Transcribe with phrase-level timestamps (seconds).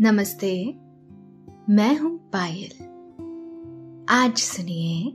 [0.00, 0.64] नमस्ते,
[1.70, 2.84] मैं हूँ पायल।
[4.08, 5.12] आज सुनिए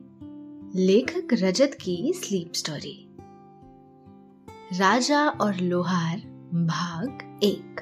[0.76, 3.16] लेखक रजत की स्लीप स्टोरी
[4.80, 6.18] राजा और लोहार,
[6.54, 7.82] भाग एक।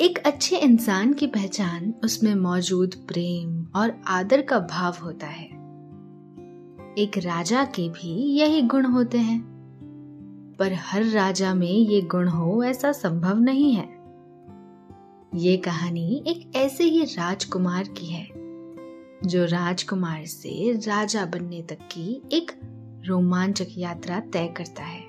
[0.00, 5.46] एक अच्छे इंसान की पहचान उसमें मौजूद प्रेम और आदर का भाव होता है।
[6.98, 9.40] एक राजा के भी यही गुण होते हैं,
[10.58, 13.99] पर हर राजा में ये गुण हो ऐसा संभव नहीं है।
[15.34, 18.26] ये कहानी एक ऐसे ही राजकुमार की है,
[19.26, 22.52] जो राजकुमार से राजा बनने तक की एक
[23.06, 25.04] रोमांचक यात्रा तय करता है।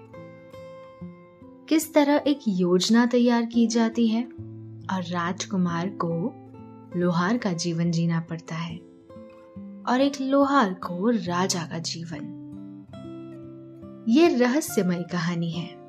[1.70, 4.24] किस तरह एक योजना तैयार की जाती है
[4.92, 6.34] और राजकुमार को
[7.00, 8.78] लोहार का जीवन जीना पड़ता है
[9.90, 12.38] और एक लोहार को राजा का जीवन।
[14.10, 15.80] ये रहस्यमय कहानी है।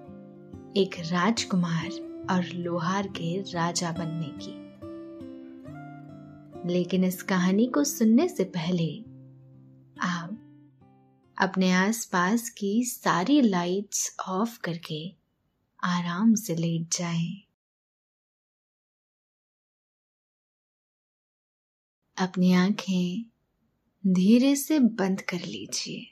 [0.77, 1.91] एक राजकुमार
[2.31, 4.63] और लोहार के राजा बनने की
[6.73, 8.99] लेकिन इस कहानी को सुनने से पहले
[10.01, 10.38] आप
[11.38, 15.15] अपने आसपास की सारी लाइट्स ऑफ़ करके
[15.85, 17.43] आराम से लेट जाएँ।
[22.16, 23.24] अपनी आँखें
[24.07, 26.12] धीरे से बंद कर लीजिए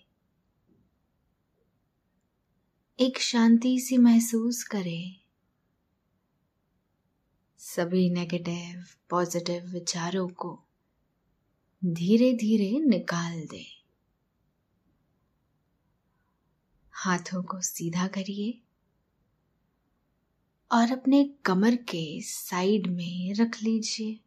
[3.01, 5.15] एक शांति सी महसूस करें।
[7.57, 10.63] सभी नेगेटिव पॉजिटिव विचारों को
[11.85, 13.65] धीरे धीरे निकाल दे।
[16.91, 18.61] हाथों को सीधा करिए
[20.71, 24.19] और अपने कमर के साइड में रख लीजिए।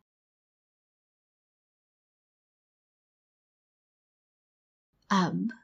[5.11, 5.64] अब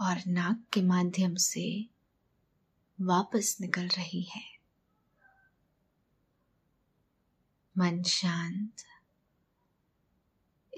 [0.00, 1.90] और नाक के माध्यम से
[3.00, 4.60] वापस निकल रही है।
[7.78, 8.72] मन शांत,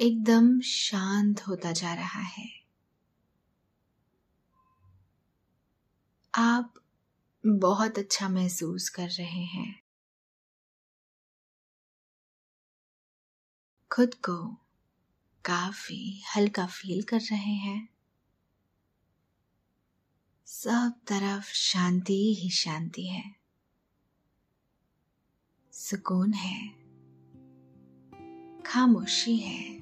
[0.00, 2.62] एकदम शांत होता जा रहा है।
[6.34, 6.74] आप
[7.46, 9.82] बहुत अच्छा महसूस कर रहे हैं।
[13.92, 14.54] खुद को
[15.44, 17.91] काफ़ी हल्का फील कर रहे हैं।
[20.54, 23.34] सब तरफ़ शांति ही शांति है।
[25.72, 26.68] सुकून है।
[28.62, 29.78] खामोशी है।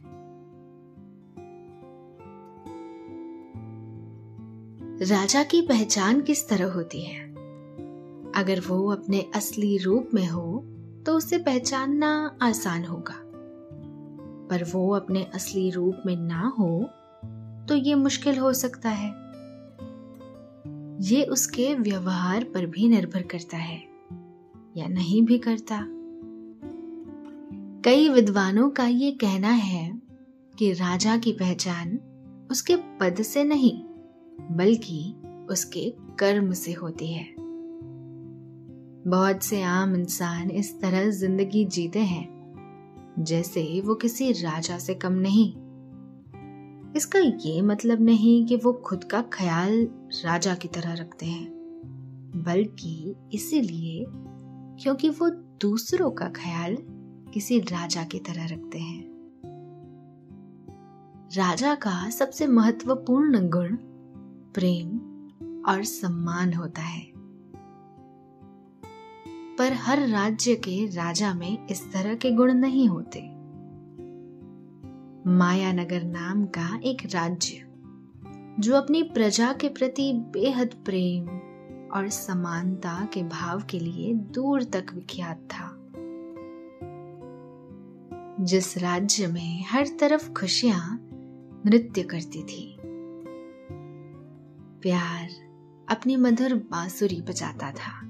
[5.08, 7.31] राजा की पहचान किस तरह होती है?
[8.37, 10.64] अगर वो अपने असली रूप में हो
[11.06, 13.16] तो उसे पहचानना आसान होगा।
[14.48, 16.84] पर वो अपने असली रूप में ना हो
[17.69, 19.30] तो ये मुश्किल हो सकता है।
[21.00, 23.77] ये उसके व्यवहार पर भी निर्भर करता है,
[24.77, 25.81] या नहीं भी करता।
[27.84, 30.00] कई विद्वानों का ये कहना है
[30.55, 31.99] कि राजा की पहचान
[32.50, 33.72] उसके पद से नहीं,
[34.56, 35.15] बल्कि
[35.50, 37.27] उसके कर्म से होती है।
[39.06, 42.29] बहुत से आम इंसान इस तरह ज़िंदगी जीते हैं,
[43.19, 45.52] जैसे वो किसी राजा से कम नहीं।
[46.96, 49.88] इसका ये मतलब नहीं कि वो खुद का ख्याल
[50.25, 51.52] राजा की तरह रखते हैं,
[52.37, 54.06] बल्कि इसीलिए
[54.82, 56.76] क्योंकि वो दूसरों का ख्याल
[57.34, 59.10] किसी राजा की तरह रखते हैं।
[61.37, 63.76] राजा का सबसे महत्वपूर्ण गुण
[64.54, 64.98] प्रेम
[65.62, 67.12] और सम्मान होता है।
[69.56, 73.30] पर हर राज्य के राजा में इस तरह के गुण नहीं होते।
[75.26, 77.67] मायानगर नाम का एक राज्य,
[78.62, 81.28] जो अपनी प्रजा के प्रति बेहद प्रेम
[81.88, 85.76] और समानता के भाव के लिए दूर तक विख्यात था।
[88.44, 91.08] जिस राज्य में हर तरफ़ खुशियाँ,
[91.66, 92.76] नृत्य करती थी।
[94.82, 95.28] प्यार
[95.88, 98.00] अपनी मधुर बांसुरी बजाता था।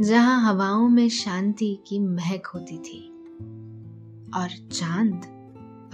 [0.00, 3.10] जहाँ हवाओं में शांति की महक होती थी
[4.36, 5.14] और चाँद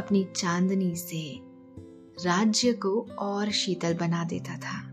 [0.01, 1.41] अपनी चांदनी से
[2.25, 4.91] राज्य को और शीतल बना देता था।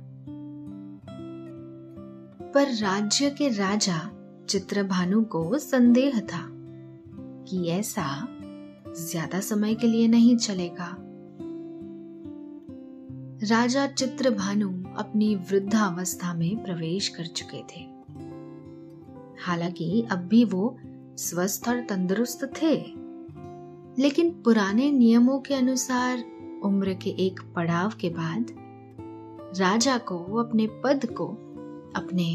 [2.53, 4.11] पर राज्य के राजा
[4.49, 6.47] चित्रभानु को संदेह था
[7.47, 8.27] कि ऐसा
[8.97, 10.95] ज़्यादा समय के लिए नहीं चलेगा।
[13.43, 17.81] राजा चित्रभानु अपनी वृद्धावस्था में प्रवेश कर चुके थे।
[19.45, 20.77] हालाँकि अब भी वो
[21.17, 23.06] स्वस्थ और तंदुरुस्त थे।
[23.99, 26.23] लेकिन पुराने नियमों के अनुसार
[26.63, 28.47] उम्र के एक पड़ाव के बाद
[29.59, 31.27] राजा को अपने पद को,
[31.95, 32.27] अपने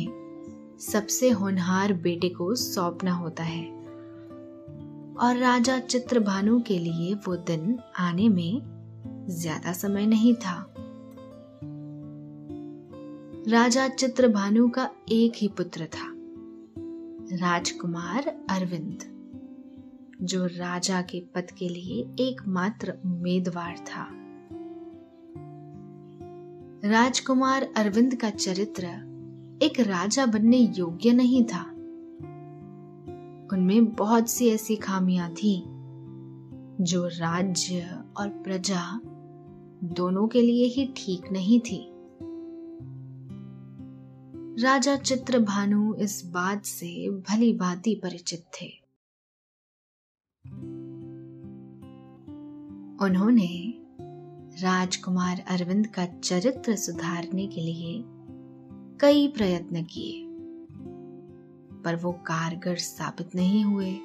[0.82, 3.64] सबसे होनहार बेटे को सौंपना होता है।
[5.20, 10.74] और राजा चित्रभानु के लिए वो दिन आने में ज़्यादा समय नहीं था।
[13.48, 16.12] राजा चित्रभानु का एक ही पुत्र था,
[17.38, 19.11] राजकुमार अरविंद।
[20.22, 24.08] जो राजा के पद के लिए एकमात्र उम्मीदवार था।
[26.90, 28.84] राजकुमार अरविंद का चरित्र
[29.62, 31.62] एक राजा बनने योग्य नहीं था।
[33.52, 35.64] उनमें बहुत सी ऐसी खामियाँ थी,
[36.80, 39.00] जो राज्य और प्रजा
[39.84, 41.88] दोनों के लिए ही ठीक नहीं थी।
[44.64, 48.81] राजा चित्रभानु इस बात से भली भांति परिचित थे।
[53.02, 53.74] उन्होंने
[54.62, 58.04] राजकुमार अरविंद का चरित्र सुधारने के लिए
[59.00, 60.26] कई प्रयत्न किए,
[61.82, 63.98] पर वो कारगर साबित नहीं हुए।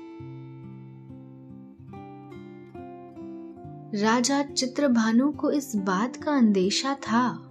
[4.01, 7.43] राजा चित्रभानु को इस बात का अंदेशा था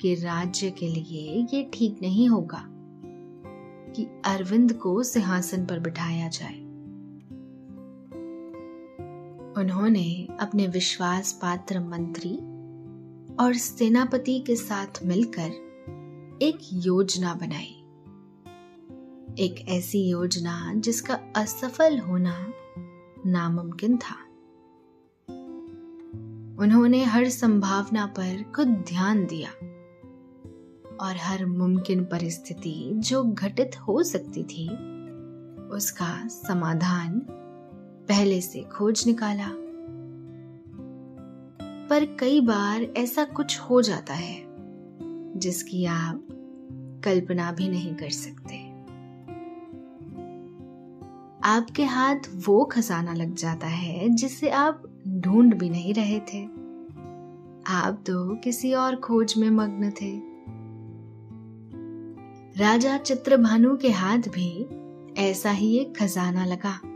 [0.00, 2.64] कि राज्य के लिए ये ठीक नहीं होगा
[3.92, 6.63] कि अरविंद को सिंहासन पर बिठाया जाए।
[9.58, 12.36] उन्होंने अपने विश्वास पात्र मंत्री
[13.44, 15.50] और सेनापति के साथ मिलकर
[16.42, 17.80] एक योजना बनाई।
[19.44, 22.52] एक ऐसी योजना जिसका असफल होना
[23.26, 24.24] नामुमकिन था।
[26.62, 29.50] उन्होंने हर संभावना पर खुद ध्यान दिया
[31.06, 34.68] और हर मुमकिन परिस्थिति जो घटित हो सकती थी,
[35.68, 37.26] उसका समाधान
[38.14, 39.48] पहले से खोज निकाला।
[41.88, 44.44] पर कई बार ऐसा कुछ हो जाता है,
[45.36, 46.28] जिसकी आप
[47.04, 48.54] कल्पना भी नहीं कर सकते।
[51.44, 56.44] आपके हाथ वो खजाना लग जाता है, जिसे आप ढूंढ भी नहीं रहे थे।
[57.66, 60.20] आप तो किसी और खोज में मग्न थे।
[62.62, 64.66] राजा चित्रभानु के हाथ भी
[65.20, 66.93] ऐसा ही एक खजाना लगा।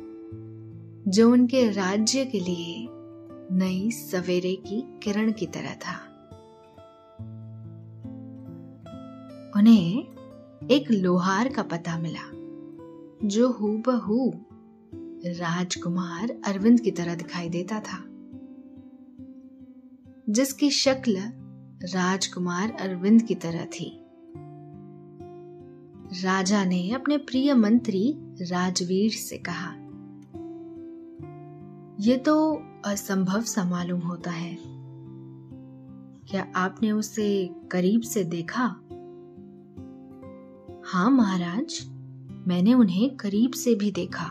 [1.08, 2.88] जो उनके राज्य के लिए
[3.52, 5.96] नई सवेरे की किरण की तरह था।
[9.56, 10.02] उन्हें
[10.70, 12.30] एक लोहार का पता मिला,
[13.28, 14.32] जो हूबहू
[15.26, 18.04] राजकुमार अरविंद की तरह दिखाई देता था,
[20.28, 21.16] जिसकी शक्ल
[21.84, 24.04] राजकुमार अरविंद की तरह थी।
[26.24, 29.87] राजा ने अपने प्रिय मंत्री राजवीर से कहा
[32.00, 34.58] यह तो असंभव सा मालूम होता है।
[36.30, 38.62] क्या आपने उसे करीब से देखा?
[40.84, 41.88] हाँ महाराज,
[42.48, 44.26] मैंने उन्हें करीब से भी देखा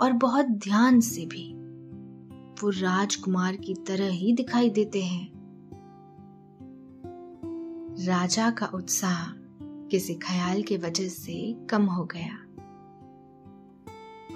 [0.00, 1.54] और बहुत ध्यान से भी।
[2.62, 5.30] वो राजकुमार की तरह ही दिखाई देते हैं।
[8.06, 9.32] राजा का उत्साह
[9.88, 12.34] किसी ख्याल के वजह से कम हो गया।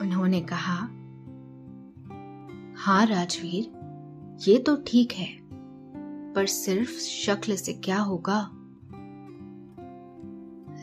[0.01, 0.89] उन्होंने कहा
[2.85, 3.65] हाँ राजवीर,
[4.49, 5.27] ये तो ठीक है,
[6.33, 8.39] पर सिर्फ़ शक्ल से क्या होगा?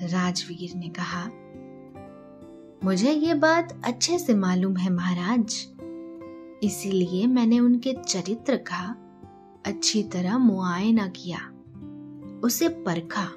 [0.03, 1.23] राजवीर ने कहा,
[2.83, 5.55] मुझे ये बात अच्छे से मालूम है महाराज,
[6.63, 8.95] इसीलिए मैंने उनके चरित्र का
[9.65, 11.39] अच्छी तरह मुआयना किया,
[12.43, 13.27] उसे परखा।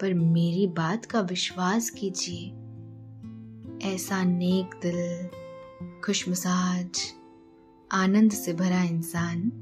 [0.00, 2.48] पर मेरी बात का विश्वास कीजिए,
[3.94, 5.28] ऐसा नेक दिल,
[6.04, 7.12] खुशमिजाज
[7.92, 9.52] आनंद से भरा इंसान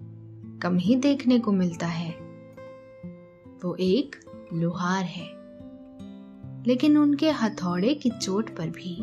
[0.62, 2.10] कम ही देखने को मिलता है।
[3.64, 4.16] वो एक
[4.52, 5.28] लोहार है।
[6.66, 8.98] लेकिन उनके हथौड़े की चोट पर भी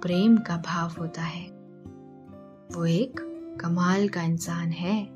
[0.00, 1.48] प्रेम का भाव होता है।
[2.74, 3.20] वो एक
[3.60, 5.08] कमाल का इंसान है।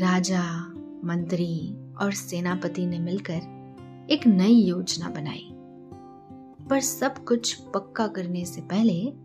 [0.00, 0.74] राजा,
[1.04, 3.62] मंत्री और सेनापति ने मिलकर
[4.10, 5.48] एक नई योजना बनाई।
[6.68, 9.21] पर सब कुछ पक्का करने से पहले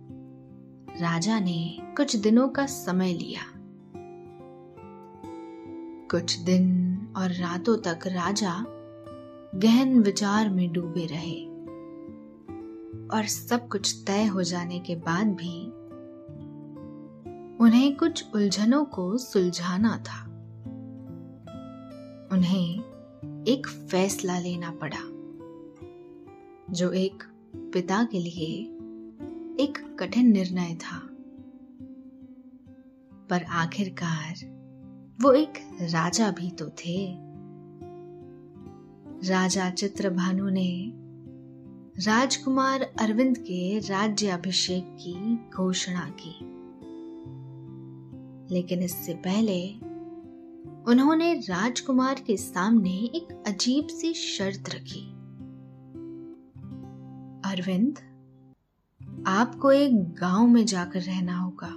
[1.01, 3.41] राजा ने कुछ दिनों का समय लिया।
[6.11, 8.65] कुछ दिन और रातों तक राजा
[9.55, 11.45] गहन विचार में डूबे रहे
[13.07, 15.65] और सब कुछ तय हो जाने के बाद भी
[17.57, 20.23] उन्हें कुछ उलझनों को सुलझाना था।
[22.31, 22.79] उन्हें
[23.47, 25.03] एक फैसला लेना पड़ा,
[26.73, 27.23] जो एक
[27.73, 28.76] पिता के लिए
[29.59, 30.99] एक कठिन निर्णय था।
[33.29, 34.57] पर आखिरकार
[35.21, 37.15] वो एक राजा भी तो थे।
[39.29, 40.91] राजा चित्रभानु ने
[42.05, 46.39] राजकुमार अरविंद के राज्य अभिषेक की घोषणा की।
[48.55, 49.73] लेकिन इससे पहले
[50.91, 55.11] उन्होंने राजकुमार के सामने एक अजीब सी शर्त रखी।
[57.51, 57.99] अरविंद
[59.25, 61.67] आपको एक गाँव में जाकर रहना होगा।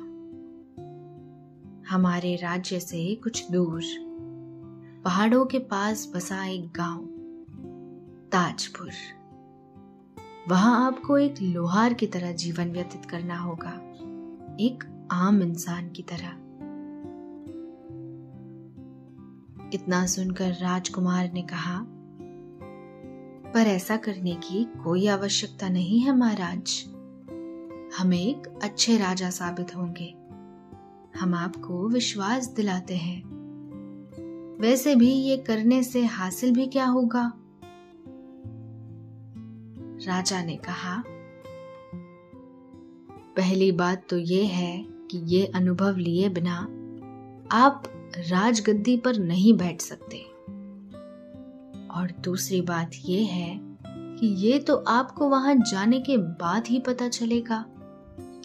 [1.90, 3.82] हमारे राज्य से कुछ दूर,
[5.04, 7.06] पहाड़ों के पास बसा एक गाँव,
[8.32, 8.90] ताजपुर।
[10.48, 13.72] वहाँ आपको एक लोहार की तरह जीवन व्यतीत करना होगा,
[14.60, 16.36] एक आम इंसान की तरह।
[19.74, 21.84] इतना सुनकर राजकुमार ने कहा,
[23.54, 26.84] पर ऐसा करने की कोई आवश्यकता नहीं है, महाराज।
[28.00, 30.14] हम एक अच्छे राजा साबित होंगे।
[31.20, 33.22] हम आपको विश्वास दिलाते हैं।
[34.60, 37.32] वैसे भी ये करने से हासिल भी क्या होगा?
[40.06, 41.02] राजा ने कहा,
[43.36, 46.56] पहली बात तो ये है कि ये अनुभव लिए बिना
[47.52, 47.82] आप
[48.28, 50.18] राजगद्दी पर नहीं बैठ सकते।
[51.88, 57.08] और दूसरी बात यह है कि ये तो आपको वहाँ जाने के बाद ही पता
[57.08, 57.64] चलेगा।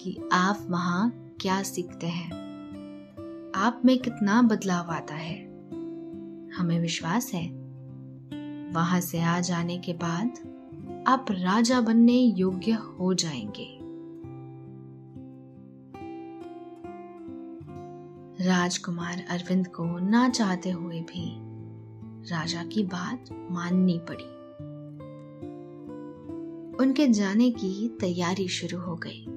[0.05, 1.09] कि आप वहाँ
[1.41, 2.31] क्या सीखते हैं।
[3.55, 5.45] आप में कितना बदलाव आता है।
[6.51, 7.49] हमें विश्वास है।
[8.71, 10.27] वहाँ से आ जाने के बाद
[11.07, 13.79] आप राजा बनने योग्य हो जाएँगे।
[18.45, 21.35] राजकुमार अरविंद को ना चाहते हुए भी
[22.31, 24.35] राजा की बात माननी पड़ी।
[26.83, 29.34] उनके जाने की तैयारी शुरू हो गई।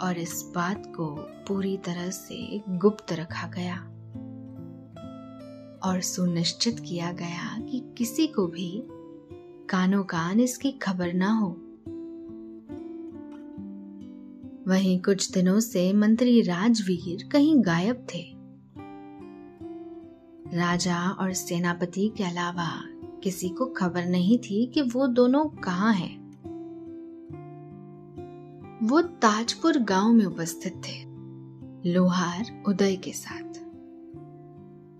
[0.00, 1.06] और इस बात को
[1.48, 3.76] पूरी तरह से गुप्त रखा गया
[5.90, 8.82] और सुनिश्चित किया गया कि किसी को भी
[9.70, 11.48] कानो कान इसकी खबर ना हो
[14.68, 18.38] वहीं कुछ दिनों से मंत्री राजवीर कहीं गायब थे
[20.56, 22.70] राजा और सेनापति के अलावा
[23.24, 26.27] किसी को खबर नहीं थी कि वो दोनों कहाँ हैं।
[28.88, 31.04] वो ताजपुर गाँव में उपस्थित थे,
[31.90, 33.58] लोहार उदय के साथ।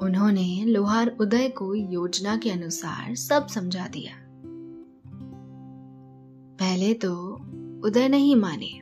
[0.03, 4.13] उन्होंने लोहार उदय को योजना के अनुसार सब समझा दिया।
[6.59, 7.33] पहले तो
[7.85, 8.81] उदय नहीं माने,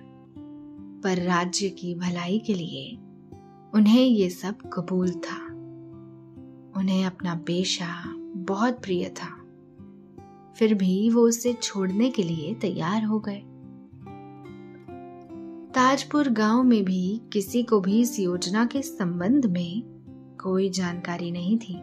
[1.01, 2.97] पर राज्य की भलाई के लिए
[3.75, 5.47] उन्हें ये सब कबूल था।
[6.81, 9.45] उन्हें अपना पेशा बहुत प्रिय था।
[10.57, 13.43] फिर भी वो उसे छोड़ने के लिए तैयार हो गए।
[15.77, 19.83] ताजपुर गाँव में भी किसी को भी इस योजना के संबंध में
[20.43, 21.75] कोई जानकारी नहीं थी।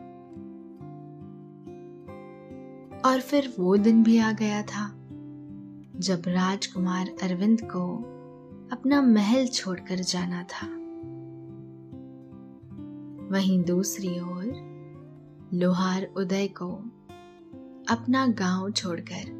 [3.09, 4.87] और फिर वो दिन भी आ गया था,
[5.95, 7.97] जब राजकुमार अरविंद को
[8.71, 10.67] अपना महल छोड़कर जाना था।
[13.31, 14.53] वहीं दूसरी ओर
[15.53, 16.71] लोहार उदय को
[17.89, 19.31] अपना गाँव छोड़कर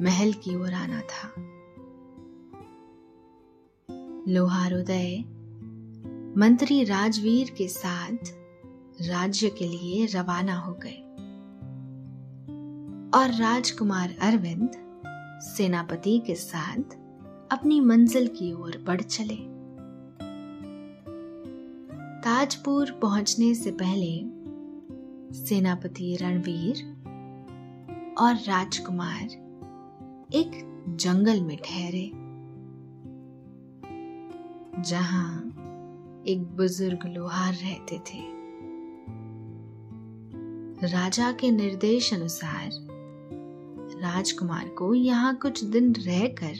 [0.00, 1.49] महल की ओर आना था।
[4.28, 5.24] लोहार उदय
[6.36, 8.16] मंत्री राजवीर के साथ
[9.08, 11.02] राज्य के लिए रवाना हो गए।
[13.18, 14.70] और राजकुमार अरविंद,
[15.42, 16.82] सेनापति के साथ
[17.50, 19.38] अपनी मंजिल की ओर बढ़ चले।
[22.20, 24.24] ताजपुर पहुँचने से पहले
[25.38, 26.76] सेनापति रणवीर
[28.18, 29.24] और राजकुमार
[30.34, 30.50] एक
[30.88, 32.19] जंगल में ठहरे।
[34.78, 35.46] जहाँ
[36.26, 38.18] एक बुज़ुर्ग लोहार रहते थे।
[40.86, 42.70] राजा के निर्देश अनुसार
[44.02, 46.54] राजकुमार को यहाँ कुछ दिन रहकर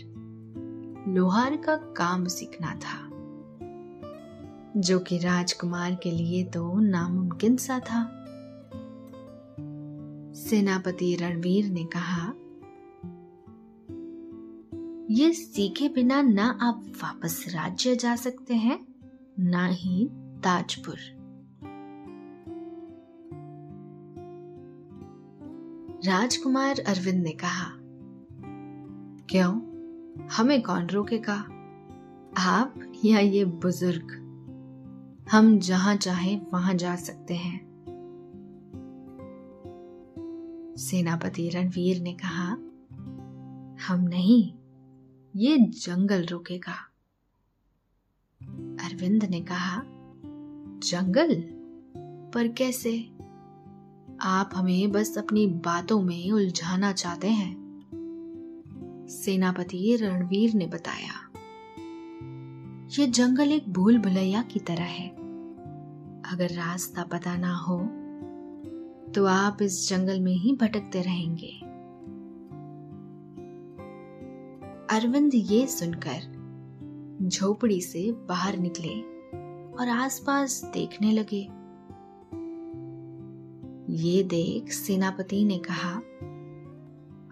[1.08, 2.98] लोहार का काम सीखना था,
[4.76, 8.02] जो कि राजकुमार के लिए तो नामुमकिन सा था।
[10.34, 12.32] सेनापति रणवीर ने कहा
[15.10, 18.86] ये सीखे बिना ना आप वापस राज्य जा सकते हैं,
[19.38, 20.96] ना ही ताजपुर।
[26.06, 27.70] राजकुमार अरविंद ने कहा,
[29.30, 29.60] क्यों?
[30.28, 31.36] हमें कौन रोकेगा?
[32.38, 32.74] आप
[33.04, 34.06] या ये बुज़ुर्ग?
[35.32, 37.60] हम जहाँ चाहें वहाँ जा सकते हैं।
[40.78, 42.52] सेनापति रणवीर ने कहा,
[43.88, 44.59] हम नहीं
[45.36, 46.72] ये जंगल रोकेगा।
[48.84, 49.82] अरविंद ने कहा,
[50.84, 51.34] जंगल?
[52.34, 53.10] पर कैसे?
[54.20, 57.56] आप हमें बस अपनी बातों में उलझाना चाहते हैं।
[59.10, 61.14] सेनापति रणवीर ने बताया,
[62.98, 65.08] ये जंगल एक भूल भुलैया की तरह है।
[66.32, 67.78] अगर रास्ता पता ना हो
[69.12, 71.69] तो आप इस जंगल में ही भटकते रहेंगे।
[74.90, 76.20] अरविंद ये सुनकर
[77.22, 79.00] झोपड़ी से बाहर निकले
[79.72, 81.40] और आसपास देखने लगे।
[84.08, 85.92] ये देख सेनापति ने कहा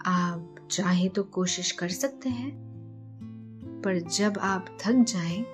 [0.06, 2.52] आप चाहे तो कोशिश कर सकते हैं
[3.84, 5.44] पर जब आप थक जाएँ,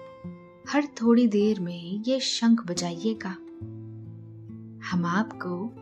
[0.69, 3.37] हर थोड़ी देर में ये शंख बजाइएगा।
[4.91, 5.73] हम आपको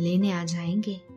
[0.00, 1.11] लेने आ जाएँगे।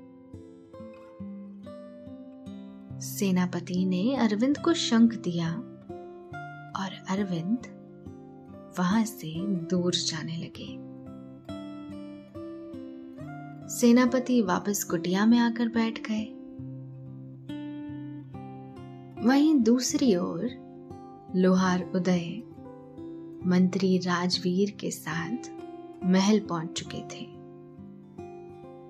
[2.99, 5.51] सेनापति ने अरविंद को शंख दिया
[6.75, 7.57] और अरविंद
[8.79, 10.85] वहाँ से दूर जाने लगे।
[13.69, 16.31] सेनापति वापस कुटिया में आकर बैठ गए।
[19.27, 20.49] वहीं दूसरी ओर
[21.35, 22.43] लोहार उदय
[23.45, 25.37] मंत्री राजवीर के साथ
[26.03, 27.25] महल पहुँच चुके थे।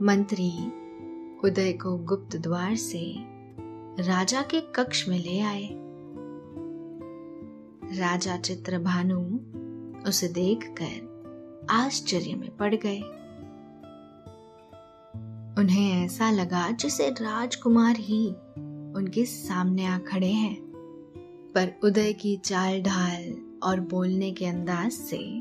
[0.05, 0.51] मंत्री
[1.47, 3.34] उदय को गुप्त द्वार से
[3.99, 5.69] राजा के कक्ष में ले आए।
[7.99, 9.19] राजा चित्रभानु
[10.09, 11.15] उसे देखकर
[11.69, 12.99] आश्चर्य में पड़ गए।
[15.61, 18.29] उन्हें ऐसा लगा जैसे राजकुमार ही
[18.95, 20.61] उनके सामने आ खड़े हैं।
[21.55, 25.39] पर उदय की चाल ढाल और बोलने के अंदाज से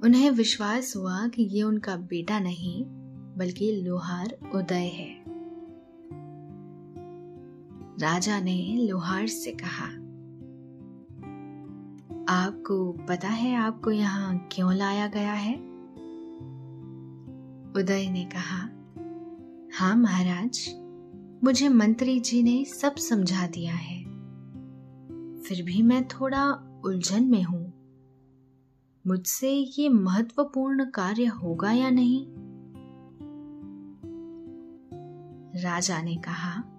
[0.00, 2.84] उन्हें विश्वास हुआ कि ये उनका बेटा नहीं,
[3.38, 5.25] बल्कि लोहार उदय है।
[8.00, 9.86] राजा ने लोहार से कहा,
[12.44, 15.54] आपको पता है आपको यहाँ क्यों लाया गया है?
[17.76, 18.70] उदय ने कहा
[19.78, 20.74] हाँ महाराज,
[21.44, 24.04] मुझे मंत्री जी ने सब समझा दिया है।
[25.40, 26.52] फिर भी मैं थोड़ा
[26.84, 27.72] उलझन में हूँ।
[29.06, 32.26] मुझसे ये महत्वपूर्ण कार्य होगा या नहीं?
[35.62, 36.75] राजा ने कहा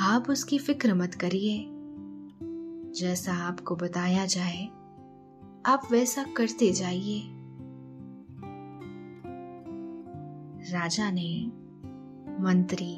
[0.00, 1.64] आप उसकी फ़िक्र मत करिए।
[3.00, 4.66] जैसा आपको बताया जाए,
[5.66, 7.22] आप वैसा करते जाइए।
[10.72, 11.52] राजा ने
[12.42, 12.96] मंत्री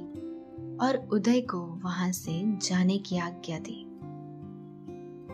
[0.76, 3.84] और उदय को वहाँ से जाने की आज्ञा दी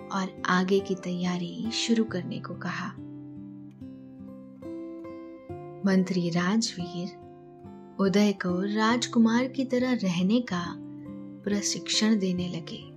[0.09, 2.89] और आगे की तैयारी शुरू करने को कहा।
[5.87, 7.09] मंत्री राजवीर
[8.01, 10.86] उदय को राजकुमार की तरह रहने का
[11.47, 12.97] प्रशिक्षण देने लगे।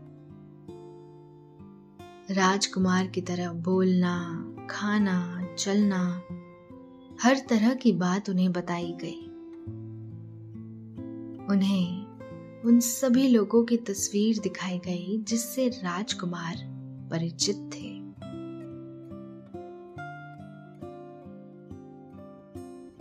[2.33, 6.23] राजकुमार की तरह बोलना, खाना, चलना,
[7.21, 9.25] हर तरह की बात उन्हें बताई गई।
[11.45, 12.05] उन्हें
[12.61, 16.55] उन सभी लोगों की तस्वीर दिखाई गई जिससे राजकुमार
[17.11, 17.99] परिचित थे।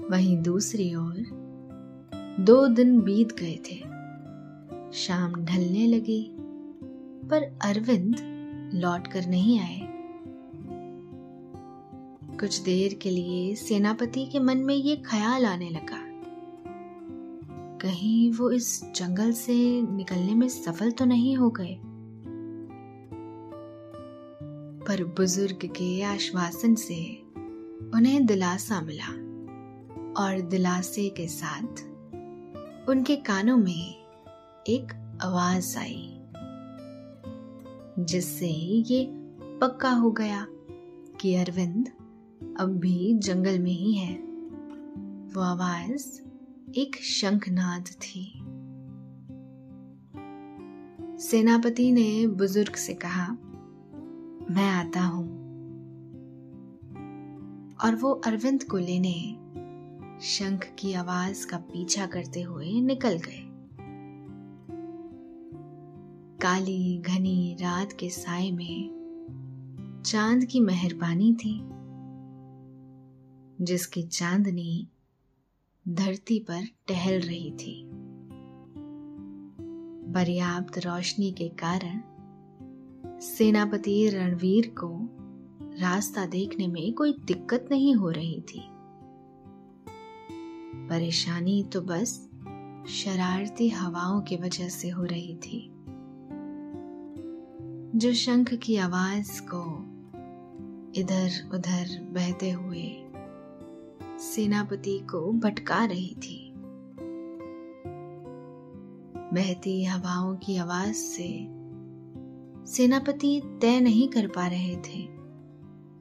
[0.06, 1.24] वहीं दूसरी ओर
[2.40, 3.97] दो दिन बीत गए थे।
[4.92, 6.36] शाम ढलने लगी,
[7.28, 8.16] पर अरविंद
[8.74, 9.80] लौट कर नहीं आए।
[12.40, 16.08] कुछ देर के लिए सेनापति के मन में ये ख्याल आने लगा।
[17.78, 21.78] कहीं वो इस जंगल से निकलने में सफल तो नहीं हो गए।
[24.86, 27.22] पर बुज़ुर्ग के आश्वासन से
[27.94, 29.12] उन्हें दिलासा मिला,
[30.22, 31.84] और दिलासे के साथ
[32.88, 33.97] उनके कानों में
[34.66, 36.14] एक आवाज़ आई,
[37.98, 38.48] जिससे
[38.92, 39.06] ये
[39.60, 40.46] पक्का हो गया
[41.20, 41.88] कि अरविंद
[42.60, 44.14] अब भी जंगल में ही है।
[45.34, 46.20] वो आवाज़
[46.78, 48.32] एक शंखनाद थी।
[51.18, 53.32] सेनापति ने बुज़ुर्ग से कहा,
[54.50, 55.38] मैं आता हूँ।
[57.84, 59.36] और वो अरविंद को लेने
[60.20, 63.47] शंख की आवाज़ का पीछा करते हुए निकल गए।
[66.48, 71.60] काली घनी रात के साय में चाँद की मेहरबानी थी,
[73.64, 74.88] जिसकी चांदनी
[75.88, 77.90] धरती पर टहल रही थी।
[80.12, 82.00] पर्याप्त रोशनी के कारण
[83.20, 85.08] सेनापति रणवीर को
[85.80, 88.68] रास्ता देखने में कोई दिक्कत नहीं हो रही थी।
[90.88, 92.30] परेशानी तो बस
[92.88, 95.74] शरारती हवाओं की वजह से हो रही थी।
[97.98, 99.62] जो शंख की आवाज़ को
[101.00, 103.02] इधर उधर बहते हुए
[104.18, 106.52] सेनापति को भटका रही थी।
[109.34, 111.46] बहती हवाओं की आवाज़ से
[112.72, 115.08] सेनापति तय नहीं कर पा रहे थे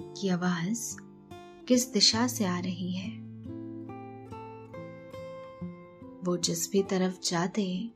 [0.01, 0.97] कि आवाज़
[1.67, 3.19] किस दिशा से आ रही है।
[6.23, 7.91] वो जिस भी तरफ़ जाते,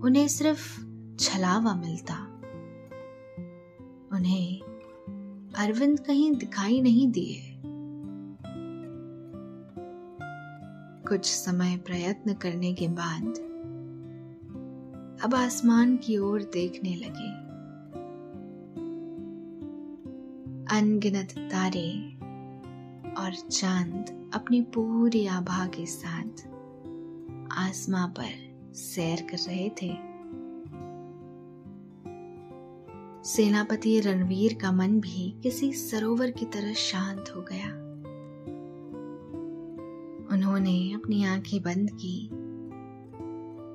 [0.00, 0.80] उन्हें सिर्फ़
[1.16, 2.27] छलावा मिलता।
[4.12, 4.60] उन्हें
[5.54, 7.54] अरविंद कहीं दिखाई नहीं दिए।
[11.08, 13.24] कुछ समय प्रयत्न करने के बाद
[15.24, 17.48] अब आसमान की ओर देखने लगे।
[20.78, 22.16] अनगिनत तारे
[23.22, 26.48] और चाँद अपनी पूरी आभा के साथ
[27.52, 30.07] आसमां पर सैर कर रहे थे।
[33.28, 37.66] सेनापति रणवीर का मन भी किसी सरोवर की तरह शांत हो गया।
[40.34, 42.28] उन्होंने अपनी आँखें बंद की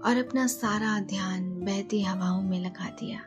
[0.01, 3.19] और अपना सारा ध्यान बहती हवाओं में लगा दिया।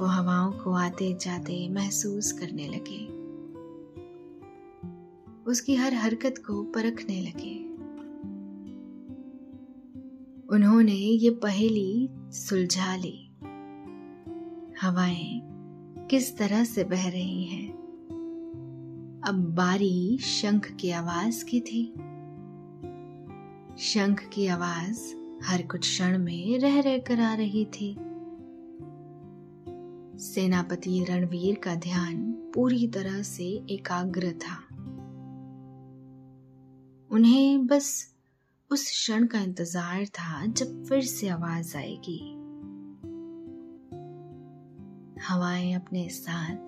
[0.00, 3.06] वो हवाओं को आते जाते महसूस करने लगे।
[5.50, 7.72] उसकी हर हरकत को परखने लगे।
[10.48, 13.21] उन्होंने ये पहेली सुलझा ली।
[14.82, 15.40] हवाएँ
[16.10, 17.70] किस तरह से बह रही हैं।
[19.24, 21.94] अब बारी शंख की आवाज़ की थी।
[23.78, 24.98] शंख की आवाज़
[25.44, 27.96] हर कुछ क्षण में रह रह कर आ रही थी।
[30.18, 34.56] सेनापति रणवीर का ध्यान पूरी तरह से एकाग्र था।
[37.10, 38.14] उन्हें बस
[38.70, 42.41] उस क्षण का इंतज़ार था जब फिर से आवाज़ आएगी।
[45.28, 46.66] हवाएँ अपने साथ,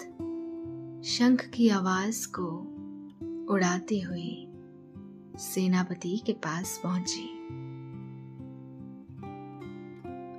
[1.05, 2.47] शंख की आवाज़ को
[3.53, 4.47] उड़ाते हुए
[5.39, 7.25] सेनापति के पास पहुँची।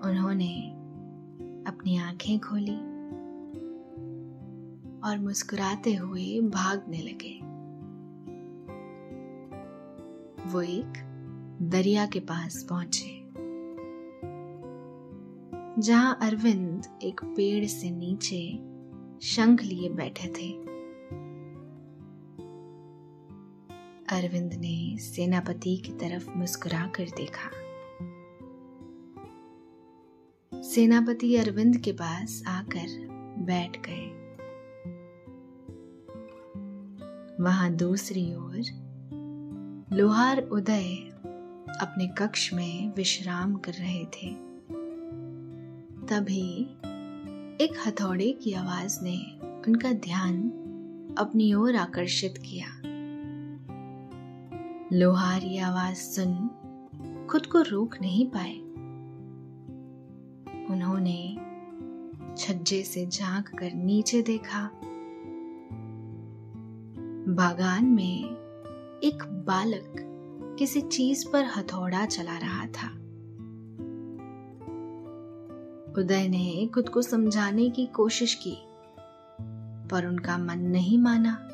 [0.09, 0.69] उन्होंने
[1.67, 2.77] अपनी आँखें खोली
[5.01, 7.35] और मुस्कुराते हुए भागने लगे।
[10.51, 10.93] वो एक
[11.61, 13.14] दरिया के पास पहुँचे।
[15.79, 18.59] जहाँ अरविंद एक पेड़ से नीचे
[19.27, 20.51] शंख लिए बैठे थे।
[24.17, 27.51] अरविंद ने सेनापति की तरफ़ मुस्कुरा कर देखा।
[30.61, 33.07] सेनापति अरविंद के पास आकर
[33.39, 34.25] बैठ गए।
[37.43, 38.61] वहाँ दूसरी ओर
[39.93, 40.95] लोहार उदय
[41.81, 44.44] अपने कक्ष में विश्राम कर रहे थे।
[46.09, 46.63] तभी
[47.65, 49.17] एक हथौड़े की आवाज़ ने
[49.67, 50.41] उनका ध्यान
[51.17, 52.67] अपनी ओर आकर्षित किया।
[54.93, 56.49] लोहार आवाज़ सुन
[57.31, 58.55] खुद को रोक नहीं पाए।
[60.73, 61.37] उन्होंने
[62.37, 64.71] छज्जे से झाँक कर नीचे देखा।
[67.27, 68.23] बागान में
[69.03, 69.95] एक बालक
[70.59, 72.94] किसी चीज़ पर हथौड़ा चला रहा था।
[75.97, 78.57] उदय ने खुद को समझाने की कोशिश की,
[79.89, 81.49] पर उनका मन नहीं माना।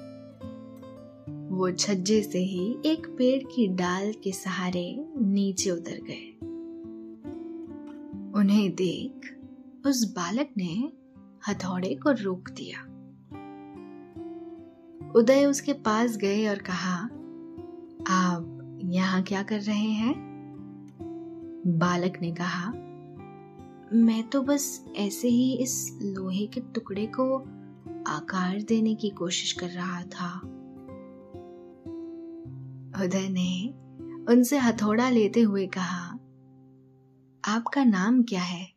[1.58, 6.38] वो छज्जे से ही एक पेड़ की डाल के सहारे नीचे उतर गए।
[8.40, 9.38] उन्हें देख
[9.88, 10.92] उस बालक ने
[11.48, 12.84] हथौड़े को रोक दिया।
[15.12, 16.96] उदय उसके पास गए और कहा,
[18.08, 20.32] आप यहाँ क्या कर रहे हैं?
[21.68, 22.74] बालक ने कहा
[23.94, 27.38] मैं तो बस ऐसे ही इस लोहे के टुकड़े को
[28.08, 30.40] आकार देने की कोशिश कर रहा था।
[33.06, 33.70] उदय ने
[34.34, 36.08] उनसे हथौड़ा लेते हुए कहा,
[37.46, 38.72] आपका नाम क्या है?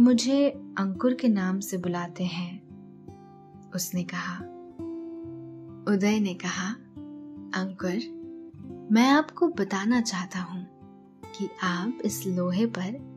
[0.00, 2.62] मुझे अंकुर के नाम से बुलाते हैं,
[3.74, 4.38] उसने कहा।
[5.94, 6.72] उदय ने कहा,
[7.60, 8.00] अंकुर,
[8.92, 10.69] मैं आपको बताना चाहता हूँ।
[11.40, 13.10] कि आप इस लोहे पर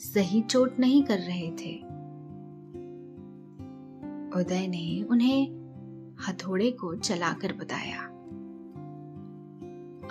[0.00, 1.82] सही चोट नहीं कर रहे थे।
[4.40, 5.66] उदय ने उन्हें
[6.28, 8.02] हथौड़े को चलाकर बताया।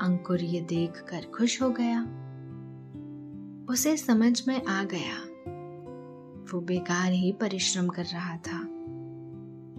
[0.02, 2.02] अंकुर ये देखकर खुश हो गया।
[3.70, 5.36] उसे समझ में आ गया।
[6.54, 8.60] वो बेकार ही परिश्रम कर रहा था।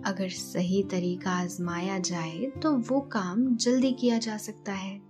[0.07, 5.06] अगर सही तरीका आजमाया जाए तो वो काम जल्दी किया जा सकता है।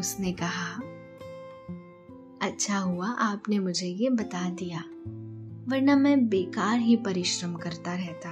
[0.00, 0.80] उसने कहा
[2.42, 4.80] अच्छा हुआ आपने मुझे ये बता दिया,
[5.68, 8.30] वरना मैं बेकार ही परिश्रम करता रहता।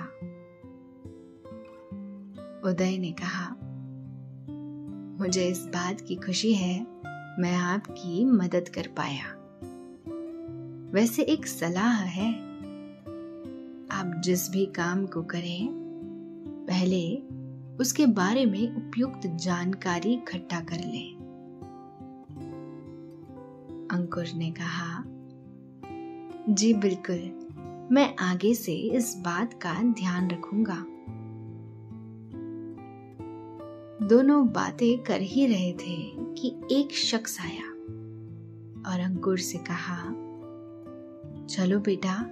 [2.71, 3.57] उदय ने कहा,
[5.21, 6.81] मुझे इस बात की खुशी है,
[7.39, 9.35] मैं आपकी मदद कर पाया।
[10.93, 12.33] वैसे एक सलाह है।
[13.91, 15.69] आप जिस भी काम को करें,
[16.69, 17.17] पहले
[17.77, 21.18] उसके बारे में उपयुक्त जानकारी इकट्ठा कर लें।
[23.91, 25.05] अंकुर ने कहा,
[26.55, 27.49] जी बिल्कुल,
[27.93, 30.85] मैं आगे से इस बात का ध्यान रखूँगा।
[34.07, 35.97] दोनों बातें कर ही रहे थे
[36.35, 37.69] कि एक शख्स आया
[38.91, 40.03] और अंकुर से कहा,
[41.47, 42.31] चलो बेटा,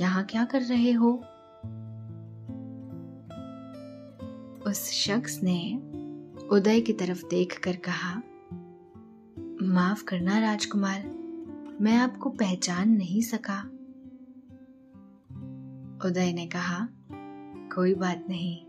[0.00, 1.24] यहाँ क्या कर रहे हो?
[4.66, 5.76] उस शख्स ने
[6.48, 8.22] उदय की तरफ़ देखकर कहा
[9.62, 11.06] माफ़ करना राजकुमार,
[11.80, 13.62] मैं आपको पहचान नहीं सका।
[16.08, 16.88] उदय ने कहा,
[17.74, 18.66] कोई बात नहीं।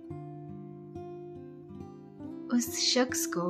[2.48, 3.42] उस शख्स को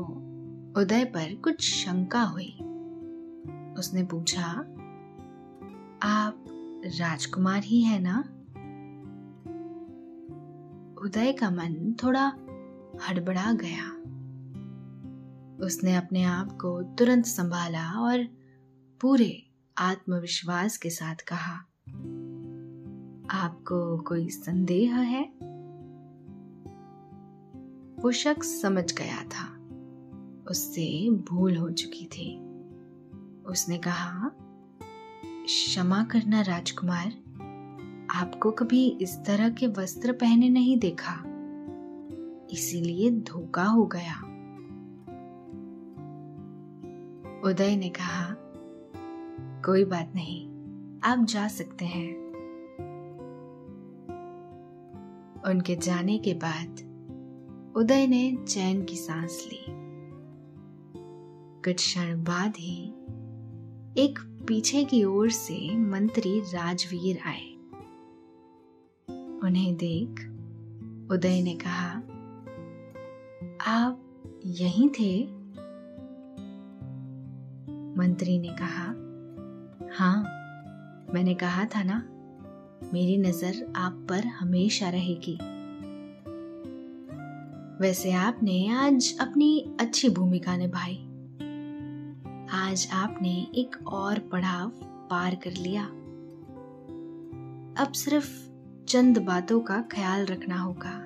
[0.81, 2.51] उदय पर कुछ शंका हुई।
[3.77, 4.43] उसने पूछा,
[6.03, 6.45] आप
[6.85, 8.19] राजकुमार ही है ना?
[11.01, 12.27] उदय का मन थोड़ा
[13.09, 13.97] हड़बड़ा गया।
[15.59, 18.27] उसने अपने आप को तुरंत संभाला और
[19.01, 19.43] पूरे
[19.77, 21.53] आत्मविश्वास के साथ कहा,
[23.43, 25.23] आपको कोई संदेह है?
[28.03, 29.57] वो शख्स समझ गया था।
[30.49, 32.39] उससे भूल हो चुकी थी।
[33.43, 34.31] उसने कहा,
[35.45, 37.07] क्षमा करना राजकुमार,
[38.11, 41.23] आपको कभी इस तरह के वस्त्र पहने नहीं देखा।
[42.51, 44.26] इसीलिए धोखा हो गया।
[47.47, 48.35] उदय ने कहा,
[49.65, 50.47] कोई बात नहीं,
[51.03, 52.15] आप जा सकते हैं।
[55.47, 56.69] उनके जाने के बाद
[57.77, 59.65] उदय ने चैन की सांस ली।
[61.65, 62.89] कुछ क्षण बाद ही
[63.97, 67.53] एक पीछे की ओर से मंत्री राजवीर आए।
[69.39, 70.09] उन्हें देख
[71.11, 71.89] उदय ने कहा,
[73.81, 74.03] आप
[74.45, 75.36] यहीं थे?
[77.97, 78.85] मंत्री ने कहा
[79.97, 80.17] हाँ
[81.13, 81.97] मैंने कहा था ना,
[82.93, 85.37] मेरी नज़र आप पर हमेशा रहेगी।
[87.81, 90.95] वैसे आपने आज अपनी अच्छी भूमिका निभाई।
[92.53, 94.69] आज आपने एक और पड़ाव
[95.09, 95.83] पार कर लिया।
[97.83, 98.29] अब सिर्फ़
[98.85, 100.97] चंद बातों का ख्याल रखना होगा।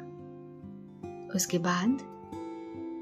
[1.35, 1.97] उसके बाद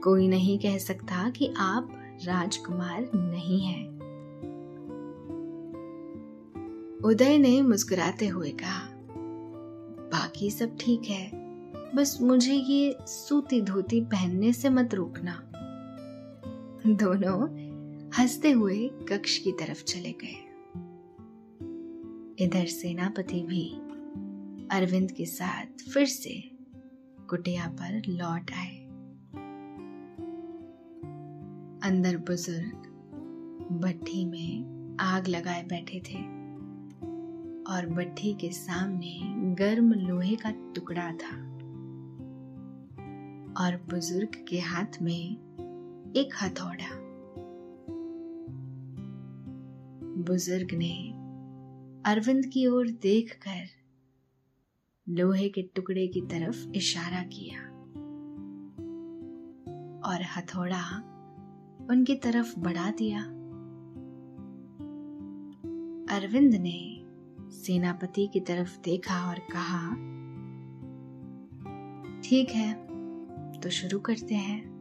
[0.04, 3.88] कोई नहीं कह सकता कि आप राजकुमार नहीं है।
[7.06, 8.90] उदय ने मुस्कुराते हुए कहा,
[10.12, 11.32] बाकी सब ठीक है।
[11.96, 15.52] बस मुझे ये सूती धोती पहनने से मत रोकना।
[16.88, 17.70] दोनों
[18.20, 20.46] हँसते हुए कक्ष की तरफ़ चले गए।
[22.46, 23.70] इधर सेनापति भी
[24.72, 26.52] अरविंद के साथ फिर से
[27.30, 28.89] कुटिया पर लौट आए।
[31.90, 32.72] अंदर बुज़ुर्ग
[33.72, 36.18] भट्टी में आग लगाए बैठे थे
[37.72, 39.20] और भट्टी के सामने
[39.56, 41.36] गर्म लोहे का टुकड़ा था
[43.64, 45.38] और बुज़ुर्ग के हाथ में
[46.18, 46.90] एक हथौड़ा।
[50.24, 51.12] बुज़ुर्ग ने
[52.12, 53.66] अरविंद की ओर देखकर
[55.10, 57.62] लोहे के टुकड़े की तरफ़ इशारा किया
[60.10, 61.09] और हथौड़ा
[61.90, 63.22] उनकी तरफ़ बढ़ा दिया।
[66.16, 67.06] अरविंद ने
[67.52, 69.94] सेनापति की तरफ़ देखा और कहा,
[72.22, 72.74] ठीक है
[73.60, 74.80] तो शुरू करते हैं।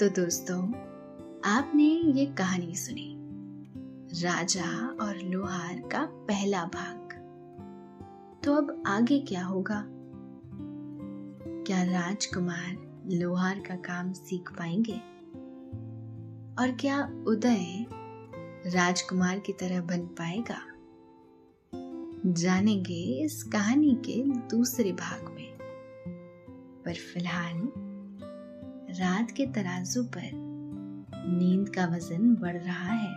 [0.00, 0.72] तो दोस्तों,
[1.44, 1.84] आपने
[2.20, 3.14] ये कहानी सुनी।
[4.22, 6.98] राजा और लोहार का पहला भाग।
[8.44, 9.86] तो अब आगे क्या होगा?
[11.68, 14.96] क्या राजकुमार लोहार का काम सीख पाएँगे?
[16.62, 17.86] और क्या उदय
[18.70, 20.58] राजकुमार की तरह बन पाएगा?
[22.32, 25.58] जानेंगे इस कहानी के दूसरे भाग में।
[26.84, 27.70] पर फ़िलहाल,
[29.00, 30.30] रात के तराजू पर
[31.38, 33.12] नींद का वज़न बढ़ रहा है।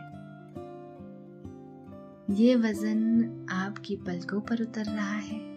[2.35, 5.51] ये वज़न आपकी पलकों पर उतर रहा है।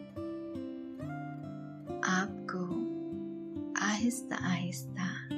[2.07, 2.34] आपको
[4.05, 5.29] आहिस्ता आहिस्ता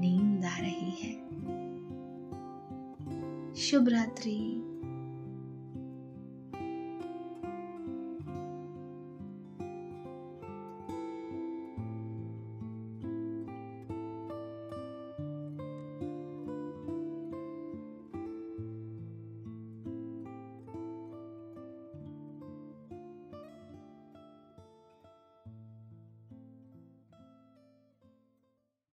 [0.00, 1.12] नींद आ रही है।
[3.54, 4.63] शुभ रात्रि।